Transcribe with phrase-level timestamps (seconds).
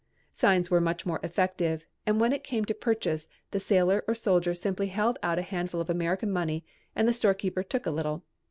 [0.33, 4.55] Signs were much more effective and when it came to purchase, the sailor or soldier
[4.55, 8.23] simply held out a handful of American money and the storekeeper took a little.